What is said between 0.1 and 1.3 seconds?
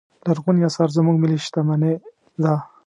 لرغوني اثار زموږ